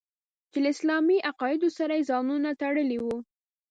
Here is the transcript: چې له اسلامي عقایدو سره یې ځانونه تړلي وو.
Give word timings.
چې 0.51 0.57
له 0.63 0.69
اسلامي 0.75 1.17
عقایدو 1.29 1.69
سره 1.77 1.93
یې 1.97 2.07
ځانونه 2.09 2.49
تړلي 2.61 2.97
وو. 3.01 3.17